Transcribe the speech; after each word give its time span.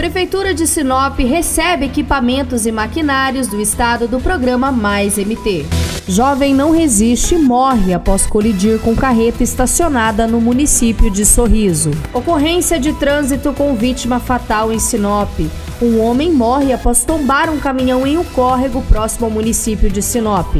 Prefeitura 0.00 0.54
de 0.54 0.66
Sinop 0.66 1.18
recebe 1.18 1.84
equipamentos 1.84 2.64
e 2.64 2.72
maquinários 2.72 3.48
do 3.48 3.60
estado 3.60 4.08
do 4.08 4.18
programa 4.18 4.72
Mais 4.72 5.18
MT. 5.18 5.66
Jovem 6.08 6.54
não 6.54 6.70
resiste 6.70 7.34
e 7.34 7.38
morre 7.38 7.92
após 7.92 8.26
colidir 8.26 8.78
com 8.78 8.96
carreta 8.96 9.42
estacionada 9.42 10.26
no 10.26 10.40
município 10.40 11.10
de 11.10 11.26
Sorriso. 11.26 11.90
Ocorrência 12.14 12.80
de 12.80 12.94
trânsito 12.94 13.52
com 13.52 13.76
vítima 13.76 14.18
fatal 14.18 14.72
em 14.72 14.78
Sinop. 14.78 15.38
Um 15.82 16.00
homem 16.00 16.32
morre 16.32 16.72
após 16.72 17.04
tombar 17.04 17.50
um 17.50 17.60
caminhão 17.60 18.06
em 18.06 18.16
um 18.16 18.24
córrego 18.24 18.80
próximo 18.80 19.26
ao 19.26 19.30
município 19.30 19.90
de 19.90 20.00
Sinop. 20.00 20.54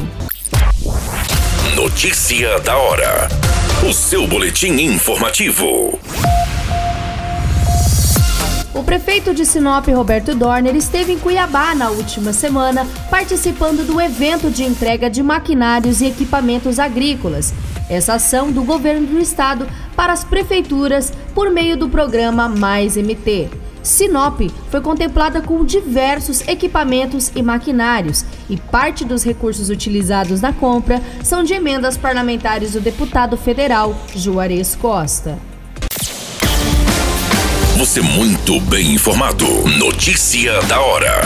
Notícia 1.74 2.60
da 2.60 2.76
hora. 2.76 3.26
O 3.88 3.94
seu 3.94 4.26
boletim 4.26 4.72
informativo. 4.72 5.98
O 8.72 8.84
prefeito 8.84 9.34
de 9.34 9.44
Sinop, 9.44 9.88
Roberto 9.88 10.32
Dorner, 10.32 10.76
esteve 10.76 11.12
em 11.12 11.18
Cuiabá 11.18 11.74
na 11.74 11.90
última 11.90 12.32
semana, 12.32 12.86
participando 13.10 13.84
do 13.84 14.00
evento 14.00 14.48
de 14.48 14.62
entrega 14.62 15.10
de 15.10 15.24
maquinários 15.24 16.00
e 16.00 16.06
equipamentos 16.06 16.78
agrícolas. 16.78 17.52
Essa 17.88 18.14
ação 18.14 18.52
do 18.52 18.62
governo 18.62 19.08
do 19.08 19.18
estado 19.18 19.66
para 19.96 20.12
as 20.12 20.22
prefeituras 20.22 21.12
por 21.34 21.50
meio 21.50 21.76
do 21.76 21.88
programa 21.88 22.48
Mais 22.48 22.96
MT. 22.96 23.48
Sinop 23.82 24.40
foi 24.70 24.80
contemplada 24.80 25.40
com 25.40 25.64
diversos 25.64 26.46
equipamentos 26.46 27.32
e 27.34 27.42
maquinários, 27.42 28.24
e 28.48 28.56
parte 28.56 29.04
dos 29.04 29.24
recursos 29.24 29.68
utilizados 29.68 30.40
na 30.40 30.52
compra 30.52 31.02
são 31.24 31.42
de 31.42 31.54
emendas 31.54 31.96
parlamentares 31.96 32.74
do 32.74 32.80
deputado 32.80 33.36
federal 33.36 33.96
Juarez 34.14 34.76
Costa. 34.76 35.49
Você 37.80 38.02
muito 38.02 38.60
bem 38.60 38.92
informado. 38.92 39.46
Notícia 39.78 40.60
da 40.64 40.82
hora. 40.82 41.22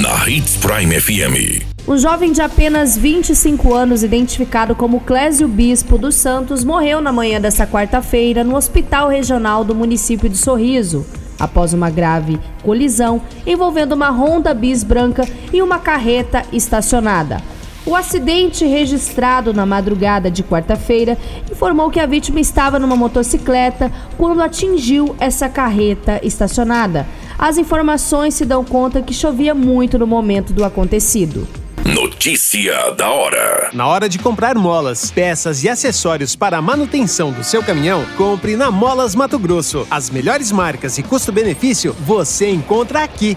Na 0.00 0.26
Hits 0.26 0.56
Prime 0.56 0.98
FM. 0.98 1.66
Um 1.86 1.98
jovem 1.98 2.32
de 2.32 2.40
apenas 2.40 2.96
25 2.96 3.74
anos, 3.74 4.02
identificado 4.02 4.74
como 4.74 5.00
Clésio 5.00 5.46
Bispo 5.46 5.98
dos 5.98 6.14
Santos, 6.14 6.64
morreu 6.64 7.02
na 7.02 7.12
manhã 7.12 7.38
desta 7.38 7.66
quarta-feira 7.66 8.42
no 8.42 8.56
Hospital 8.56 9.10
Regional 9.10 9.64
do 9.64 9.74
município 9.74 10.30
de 10.30 10.38
Sorriso, 10.38 11.04
após 11.38 11.74
uma 11.74 11.90
grave 11.90 12.40
colisão 12.62 13.20
envolvendo 13.46 13.92
uma 13.92 14.08
Honda 14.08 14.54
Bis 14.54 14.82
branca 14.82 15.28
e 15.52 15.60
uma 15.60 15.78
carreta 15.78 16.42
estacionada. 16.50 17.42
O 17.84 17.96
acidente 17.96 18.64
registrado 18.64 19.52
na 19.52 19.66
madrugada 19.66 20.30
de 20.30 20.44
quarta-feira 20.44 21.18
informou 21.50 21.90
que 21.90 21.98
a 21.98 22.06
vítima 22.06 22.38
estava 22.38 22.78
numa 22.78 22.94
motocicleta 22.94 23.90
quando 24.16 24.40
atingiu 24.40 25.16
essa 25.18 25.48
carreta 25.48 26.20
estacionada. 26.22 27.06
As 27.36 27.58
informações 27.58 28.34
se 28.34 28.44
dão 28.44 28.64
conta 28.64 29.02
que 29.02 29.12
chovia 29.12 29.52
muito 29.52 29.98
no 29.98 30.06
momento 30.06 30.52
do 30.52 30.64
acontecido. 30.64 31.48
Notícia 31.84 32.92
da 32.92 33.10
hora. 33.10 33.70
Na 33.72 33.88
hora 33.88 34.08
de 34.08 34.16
comprar 34.16 34.54
molas, 34.54 35.10
peças 35.10 35.64
e 35.64 35.68
acessórios 35.68 36.36
para 36.36 36.58
a 36.58 36.62
manutenção 36.62 37.32
do 37.32 37.42
seu 37.42 37.64
caminhão, 37.64 38.04
compre 38.16 38.54
na 38.54 38.70
Molas 38.70 39.16
Mato 39.16 39.40
Grosso. 39.40 39.84
As 39.90 40.08
melhores 40.08 40.52
marcas 40.52 40.98
e 40.98 41.02
custo-benefício 41.02 41.92
você 42.06 42.48
encontra 42.48 43.02
aqui. 43.02 43.36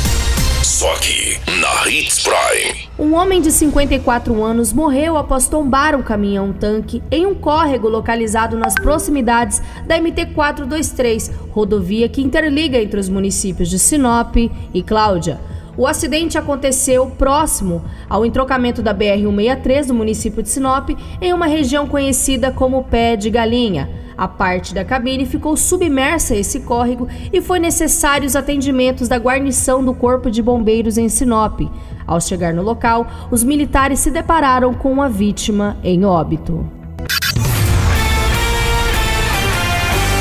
Só 0.81 0.91
aqui, 0.93 1.39
na 1.59 1.87
Hits 1.87 2.23
Prime. 2.23 2.89
Um 2.97 3.13
homem 3.13 3.39
de 3.39 3.51
54 3.51 4.43
anos 4.43 4.73
morreu 4.73 5.15
após 5.15 5.47
tombar 5.47 5.93
um 5.93 6.01
caminhão-tanque 6.01 7.03
em 7.11 7.27
um 7.27 7.35
córrego 7.35 7.87
localizado 7.87 8.57
nas 8.57 8.73
proximidades 8.73 9.61
da 9.85 9.99
MT-423, 9.99 11.31
rodovia 11.51 12.09
que 12.09 12.23
interliga 12.23 12.79
entre 12.79 12.99
os 12.99 13.09
municípios 13.09 13.69
de 13.69 13.77
Sinop 13.77 14.35
e 14.35 14.81
Cláudia. 14.81 15.39
O 15.77 15.87
acidente 15.87 16.37
aconteceu 16.37 17.07
próximo 17.17 17.83
ao 18.09 18.25
entrocamento 18.25 18.81
da 18.81 18.93
BR-163 18.93 19.87
do 19.87 19.93
município 19.93 20.43
de 20.43 20.49
Sinop, 20.49 20.89
em 21.21 21.33
uma 21.33 21.45
região 21.45 21.87
conhecida 21.87 22.51
como 22.51 22.83
Pé 22.83 23.15
de 23.15 23.29
Galinha. 23.29 23.89
A 24.17 24.27
parte 24.27 24.73
da 24.73 24.85
cabine 24.85 25.25
ficou 25.25 25.57
submersa 25.57 26.33
a 26.33 26.37
esse 26.37 26.59
córrego 26.59 27.07
e 27.31 27.41
foi 27.41 27.59
necessário 27.59 28.27
os 28.27 28.35
atendimentos 28.35 29.07
da 29.07 29.17
guarnição 29.17 29.83
do 29.83 29.95
Corpo 29.95 30.29
de 30.29 30.43
Bombeiros 30.43 30.97
em 30.97 31.09
Sinop. 31.09 31.61
Ao 32.05 32.19
chegar 32.19 32.53
no 32.53 32.61
local, 32.61 33.07
os 33.31 33.43
militares 33.43 33.99
se 33.99 34.11
depararam 34.11 34.73
com 34.73 35.01
a 35.01 35.07
vítima 35.07 35.77
em 35.83 36.05
óbito. 36.05 36.69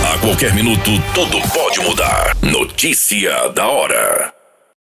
A 0.09 0.19
qualquer 0.21 0.55
minuto, 0.55 0.91
tudo 1.15 1.39
pode 1.53 1.81
mudar. 1.81 2.37
Notícia 2.41 3.49
da 3.49 3.69
hora. 3.69 4.40